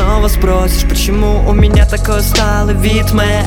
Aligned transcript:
снова 0.00 0.28
спросишь 0.28 0.88
Почему 0.88 1.48
у 1.48 1.52
меня 1.52 1.86
такой 1.86 2.20
усталый 2.20 2.74
вид 2.74 3.12
мэм? 3.12 3.46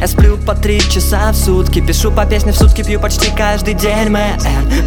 Я 0.00 0.06
сплю 0.08 0.36
по 0.36 0.54
три 0.54 0.80
часа 0.80 1.30
в 1.30 1.36
сутки 1.36 1.80
Пишу 1.80 2.10
по 2.10 2.24
песне 2.26 2.52
в 2.52 2.56
сутки, 2.56 2.82
пью 2.82 2.98
почти 2.98 3.30
каждый 3.30 3.74
день 3.74 4.08
мэм. 4.08 4.38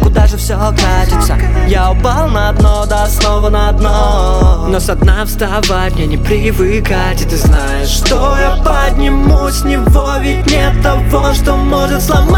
Куда 0.02 0.26
же 0.26 0.36
все 0.36 0.58
катится? 0.58 1.38
Я 1.68 1.90
упал 1.90 2.28
на 2.28 2.52
дно, 2.52 2.84
да 2.86 3.06
снова 3.06 3.48
на 3.48 3.72
дно. 3.72 4.66
Но 4.68 4.78
со 4.78 4.94
дна 4.94 5.24
вставать 5.24 5.94
мне 5.94 6.06
не 6.06 6.16
привыкать 6.18 7.22
И 7.22 7.24
ты 7.24 7.36
знаешь, 7.36 7.88
что 7.88 8.36
я 8.38 8.62
поднимусь 8.62 9.54
с 9.54 9.64
него 9.64 10.12
Ведь 10.20 10.46
нет 10.50 10.82
того, 10.82 11.32
что 11.32 11.56
может 11.56 12.02
сломать 12.02 12.35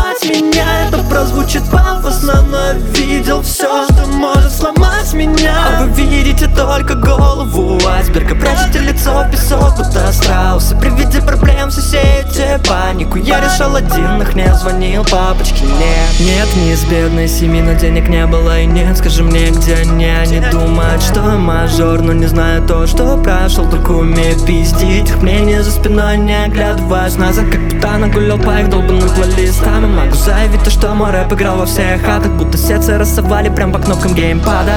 Это 1.48 1.60
прозвучит 1.60 1.70
пафосно, 1.70 2.42
но 2.42 2.72
видел 2.92 3.42
все, 3.42 3.84
что 3.84 4.06
может 4.06 4.52
сломать 4.52 5.12
меня. 5.14 5.54
А 5.78 5.84
вы 5.84 6.02
видите 6.02 6.46
только 6.48 6.94
голову 6.94 7.78
айсберга 7.86 8.34
Прячете 8.34 8.80
лицо 8.80 9.22
в 9.22 9.30
песок, 9.30 9.76
будто 9.76 10.12
страусы 10.12 10.76
При 10.76 10.90
виде 10.90 11.22
проблем 11.22 11.70
все 11.70 11.80
сеете 11.80 12.60
панику 12.68 13.18
Я 13.18 13.40
решил 13.40 13.74
один, 13.74 14.20
их 14.20 14.34
не 14.34 14.52
звонил 14.54 15.04
папочке, 15.04 15.64
нет 15.64 16.20
Нет, 16.20 16.56
не 16.56 16.72
из 16.72 16.84
бедной 16.84 17.28
семьи, 17.28 17.62
но 17.62 17.74
денег 17.74 18.08
не 18.08 18.26
было 18.26 18.60
и 18.60 18.66
нет. 18.66 18.98
Скажи 18.98 19.22
мне, 19.22 19.50
где 19.50 19.74
они, 19.74 20.06
они 20.06 20.40
думают, 20.40 20.77
что 21.00 21.20
я 21.20 21.38
мажор 21.38 22.02
Но 22.02 22.12
не 22.12 22.26
знаю 22.26 22.66
то, 22.66 22.86
что 22.86 23.16
прошел, 23.16 23.68
только 23.68 23.92
умею 23.92 24.38
пиздить 24.46 25.08
Их 25.08 25.22
мнение 25.22 25.62
за 25.62 25.70
спиной, 25.70 26.18
не 26.18 26.44
оглядываясь 26.44 27.16
назад. 27.16 27.46
Как 27.50 27.60
будто 27.68 27.98
нагулял 27.98 28.38
по 28.38 28.58
их 28.60 28.68
долбанным 28.70 29.08
плейлистам. 29.08 29.84
И 29.84 29.88
могу 29.88 30.14
заявить 30.14 30.62
то, 30.62 30.70
что 30.70 30.94
мой 30.94 31.10
рэп 31.10 31.32
играл 31.32 31.58
во 31.58 31.66
всех 31.66 32.02
хатах. 32.02 32.32
Будто 32.32 32.58
сердце 32.58 32.98
рассовали 32.98 33.48
прям 33.48 33.72
по 33.72 33.78
кнопкам 33.78 34.14
геймпада 34.14 34.74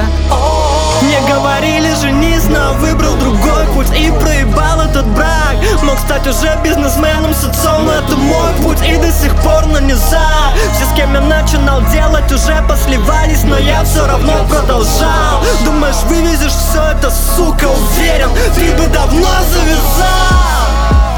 мне 1.02 1.20
говорили 1.28 1.94
женись, 2.00 2.44
но 2.48 2.74
выбрал 2.74 3.14
другой 3.16 3.66
путь 3.74 3.88
И 3.96 4.10
проебал 4.10 4.80
этот 4.80 5.06
брак. 5.08 5.56
Мог 5.82 5.98
стать 5.98 6.26
уже 6.26 6.56
бизнесменом 6.62 7.34
с 7.34 7.44
отцом 7.44 7.86
Но 7.86 7.92
это 7.92 8.16
мой 8.16 8.52
путь 8.62 8.78
и 8.86 8.96
до 8.96 9.10
сих 9.10 9.34
пор 9.42 9.66
на 9.66 9.78
низа. 9.78 10.28
Все, 10.74 10.84
с 10.84 10.96
кем 10.96 11.12
я 11.14 11.20
начинал 11.20 11.82
делать, 11.90 12.30
уже 12.30 12.62
посливались 12.68 13.42
Но 13.44 13.58
я 13.58 13.84
все 13.84 14.06
равно 14.06 14.44
продолжал. 14.48 15.42
Думаешь, 15.64 16.02
вывезешь 16.08 16.52
все 16.52 16.82
это, 16.92 17.10
сука, 17.10 17.66
уверен 17.66 18.30
Ты 18.54 18.72
бы 18.76 18.86
давно 18.88 19.28
завязал. 19.50 20.52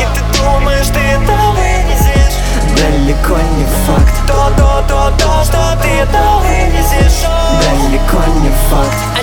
И 0.01 0.05
ты 0.15 0.39
думаешь, 0.39 0.87
ты 0.87 1.01
это 1.01 1.33
вынесешь? 1.53 2.35
Далеко 2.77 3.37
не 3.57 3.65
факт. 3.87 4.15
То, 4.27 4.51
то, 4.57 4.85
то, 4.89 5.13
то, 5.19 5.45
что 5.45 5.79
ты 5.83 5.89
это 5.89 6.19
вынесешь. 6.43 7.23
Далеко 7.61 8.23
не 8.41 8.51
факт 8.71 9.14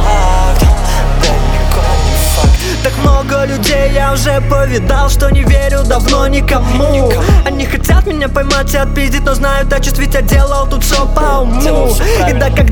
факт 0.00 0.66
Далеко 1.20 1.82
не 2.04 2.16
факт 2.34 2.82
Так 2.82 2.92
много 2.98 3.44
людей 3.46 3.92
я 3.94 4.12
уже 4.12 4.40
повидал 4.42 5.08
Что 5.08 5.30
не 5.30 5.42
верю 5.42 5.82
давно 5.84 6.26
никому. 6.26 7.10
Они 7.44 7.66
хотят 7.66 8.06
меня 8.06 8.28
поймать 8.28 8.74
и 8.74 8.76
отпиздить 8.76 9.24
Но 9.24 9.34
знают 9.34 9.72
о 9.72 9.80
чувстве, 9.80 10.08
я 10.12 10.22
делал 10.22 10.66
тут 10.66 10.84
шоу 10.84 11.06
по 11.08 11.40
уму 11.40 11.94
И 12.28 12.32
да 12.32 12.50
среди 12.50 12.65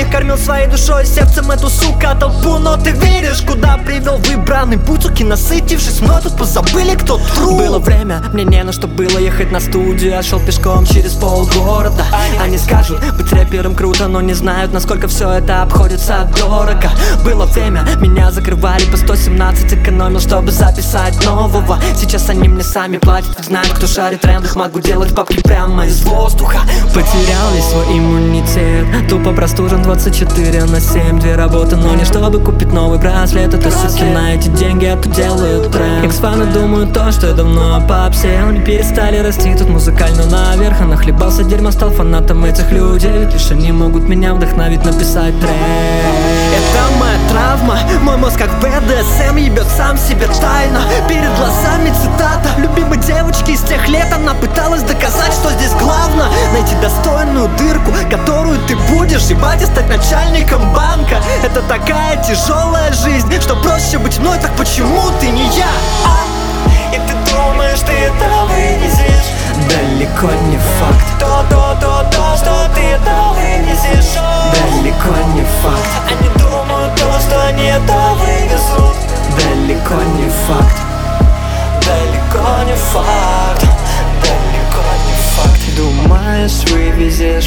них 0.00 0.10
Кормил 0.10 0.38
своей 0.38 0.66
душой 0.66 1.06
сердцем 1.06 1.50
эту 1.50 1.68
сука 1.68 2.16
толпу. 2.18 2.58
Но 2.58 2.76
ты 2.76 2.90
веришь, 2.90 3.42
куда 3.42 3.76
привел 3.76 4.16
выбранный 4.16 4.78
путь? 4.78 5.00
Суки, 5.00 5.24
насытившись 5.24 6.00
мной, 6.00 6.20
тут 6.22 6.36
позабыли, 6.36 6.94
кто 6.94 7.18
труп 7.34 7.58
Было 7.58 7.78
время, 7.78 8.22
мне 8.32 8.44
не 8.44 8.62
на 8.62 8.72
что 8.72 8.86
было 8.86 9.18
ехать 9.18 9.50
на 9.50 9.60
студию. 9.60 10.10
Я 10.10 10.22
шел 10.22 10.40
пешком 10.40 10.84
через 10.84 11.12
полгорода. 11.12 12.04
Они 12.40 12.58
скажут, 12.58 13.00
быть 13.16 13.32
рэпером 13.32 13.74
круто 13.74 14.08
Но 14.08 14.20
не 14.20 14.34
знают, 14.34 14.72
насколько 14.72 15.08
все 15.08 15.30
это 15.30 15.62
обходится 15.62 16.28
дорого. 16.36 16.90
Было 17.24 17.46
время, 17.46 17.84
меня 18.00 18.30
закрывали 18.30 18.84
по 18.86 18.96
117 18.96 19.72
Экономил, 19.72 20.20
чтобы 20.20 20.50
записать 20.50 21.24
нового. 21.24 21.78
Сейчас 21.96 22.28
они 22.28 22.48
мне 22.48 22.62
сами 22.62 22.98
платят, 22.98 23.42
знают, 23.44 23.70
кто 23.70 23.86
шарит 23.86 24.20
трендах 24.20 24.56
Могу 24.56 24.80
делать 24.80 25.14
папки 25.14 25.40
прямо 25.42 25.86
из 25.86 26.02
воздуха. 26.02 26.58
Потерял 26.94 27.52
весь 27.54 27.64
свой 27.64 27.98
иммунитет 27.98 29.08
Тупо 29.08 29.32
простужен 29.32 29.82
24 29.90 30.66
на 30.66 30.80
7 30.80 31.18
Две 31.18 31.34
работы, 31.34 31.74
но 31.74 31.92
не 31.96 32.04
чтобы 32.04 32.38
купить 32.38 32.72
новый 32.72 33.00
браслет. 33.00 33.52
Это 33.54 33.72
суки 33.72 34.04
на 34.04 34.34
эти 34.34 34.46
деньги, 34.48 34.84
а 34.84 34.96
тут 34.96 35.10
делают 35.12 35.72
тренд. 35.72 36.04
Экс-фаны 36.04 36.44
думают 36.46 36.92
то, 36.92 37.10
что 37.10 37.26
я 37.26 37.32
давно 37.32 37.82
попсел 37.88 38.50
Не 38.50 38.60
перестали 38.60 39.18
расти 39.18 39.52
тут 39.56 39.68
музыкально 39.68 40.26
наверх. 40.26 40.80
А 40.80 40.84
нахлебался 40.84 41.42
дерьмо, 41.42 41.72
стал 41.72 41.90
фанатом 41.90 42.44
этих 42.44 42.70
людей. 42.70 43.10
Ведь 43.18 43.32
лишь 43.32 43.50
они 43.50 43.72
могут 43.72 44.08
меня 44.08 44.32
вдохновить 44.32 44.84
написать 44.84 45.38
трек. 45.40 45.50
Это 45.50 46.98
моя 47.00 47.18
травма, 47.30 47.78
мой 48.02 48.16
мозг 48.16 48.38
как 48.38 48.50
БДСМ 48.60 49.36
ебет 49.36 49.66
сам 49.76 49.96
себе 49.96 50.26
тайно. 50.40 50.82
Перед 51.08 51.34
глазами 51.36 51.90
цитата 51.90 52.48
любимой 52.58 52.98
девочки 52.98 53.52
из 53.52 53.62
тех 53.62 53.88
лет. 53.88 54.06
Она 54.12 54.34
пыталась 54.34 54.82
доказать, 54.82 55.32
что 55.32 55.50
здесь 55.50 55.72
главное 55.80 56.28
Найти 56.52 56.74
достойную 56.82 57.48
дырку, 57.58 57.92
которую 58.10 58.58
ты 58.66 58.76
будешь 58.92 59.22
ебать. 59.24 59.62
И 59.62 59.66
стать 59.80 59.88
начальником 59.88 60.72
банка. 60.72 61.22
Это 61.42 61.62
такая 61.62 62.22
тяжелая 62.22 62.92
жизнь, 62.92 63.32
что 63.40 63.56
проще 63.56 63.98
быть 63.98 64.18
мной, 64.18 64.38
так 64.38 64.50
почему 64.56 65.02
ты 65.20 65.28
не 65.28 65.44
я? 65.56 65.68
А? 66.04 66.94
И 66.94 66.98
ты 66.98 67.14
думаешь, 67.32 67.80
ты 67.80 67.92
это 67.92 68.44
вынесешь? 68.46 69.30
Далеко 69.68 70.32
не 70.48 70.58
факт. 70.58 71.06
То, 71.18 71.44
то, 71.48 71.76
то, 71.80 72.10
то, 72.10 72.36
что 72.36 72.70
ты 72.74 72.80
это 72.80 73.34
вынесешь? 73.34 74.18
Далеко 74.52 75.16
не 75.34 75.44
факт. 75.62 75.90
Они 76.08 76.28
думают 76.38 76.94
то, 76.96 77.20
что 77.20 77.46
они 77.46 77.64
это 77.64 78.14
вывезут 78.18 78.96
Далеко 79.36 79.94
не 80.16 80.28
факт 80.46 80.89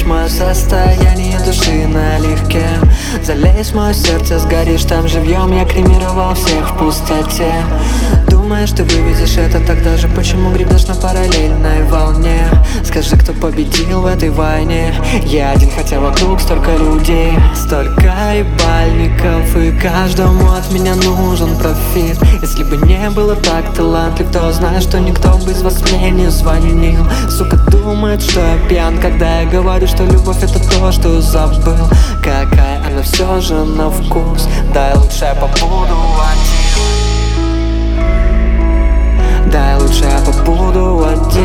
вывезешь 0.04 0.06
мое 0.06 0.28
состояние 0.28 1.40
души 1.40 1.88
наливке 1.88 2.66
Залезь 3.22 3.72
в 3.72 3.76
мое 3.76 3.94
сердце, 3.94 4.40
сгоришь 4.40 4.86
там 4.86 5.08
живьем 5.08 5.56
Я 5.56 5.66
кремировал 5.66 6.34
всех 6.34 6.72
в 6.72 6.78
пустоте. 6.78 7.54
Думаешь, 8.28 8.72
ты 8.72 8.84
вывезешь 8.84 9.38
это 9.38 9.60
тогда 9.60 9.96
же? 9.98 10.08
Почему 10.10 10.52
гребешь 10.52 10.88
на 10.88 10.96
параллельной 10.96 11.84
волне? 11.84 12.50
Скажи, 12.84 13.16
кто 13.16 13.32
победил 13.34 14.02
в 14.02 14.06
этой 14.06 14.30
войне? 14.30 14.94
Я 15.24 15.52
один, 15.52 15.70
хотя 15.72 16.00
вокруг 16.00 16.42
столько 16.42 16.72
людей. 16.72 17.34
Столько 17.56 18.12
ебальников 18.36 19.56
И 19.56 19.72
каждому 19.80 20.52
от 20.52 20.72
меня 20.72 20.96
нужен 20.96 21.56
профит. 21.58 22.18
Если 22.42 22.64
бы 22.64 22.78
не 22.86 23.10
было 23.12 23.36
так 23.36 23.74
талантлив 23.74 24.32
То 24.32 24.52
знаю, 24.52 24.82
что 24.82 25.00
никто 25.00 25.38
бы 25.38 25.52
из 25.52 25.62
вас 25.62 25.82
мне 25.92 26.10
не 26.12 26.30
звонил. 26.30 27.06
Сука 27.30 27.58
думает, 27.58 28.22
что 28.24 28.40
я 28.42 28.58
пьян 28.68 28.98
Когда 28.98 29.42
я 29.42 29.50
говорю, 29.50 29.88
что 29.88 30.04
любовь 30.04 30.44
это 30.44 30.60
то, 30.60 30.92
что 30.92 31.22
забыл. 31.22 31.88
Какая 32.22 32.84
она 32.86 33.03
все 33.04 33.40
же 33.42 33.54
на 33.54 33.90
вкус. 33.90 34.48
Дай 34.74 34.96
лучше 34.96 35.26
я 35.26 35.36
побуду 35.36 35.98
один. 36.32 36.64
Дай 39.52 39.78
лучше 39.78 40.06
я 40.06 40.20
побуду 40.26 41.06
один. 41.06 41.44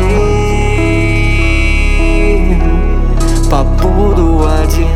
Побуду 3.51 4.47
один. 4.63 4.87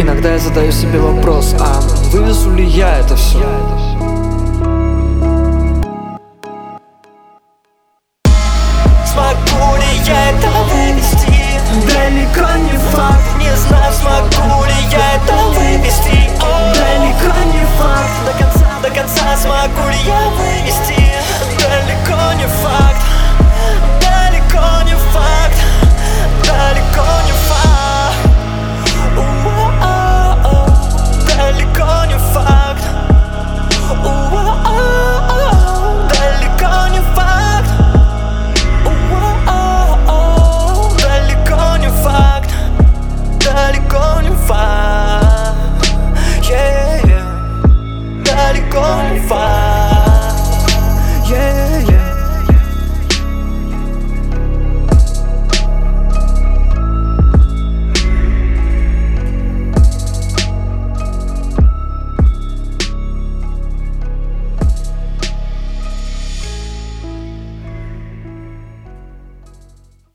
Иногда 0.00 0.32
я 0.32 0.38
задаю 0.38 0.72
себе 0.72 0.98
вопрос, 0.98 1.54
а 1.60 1.80
вывезу 2.10 2.50
ли 2.50 2.64
я 2.64 2.98
это 2.98 3.14
все? 3.14 3.38
Смогу 9.12 9.51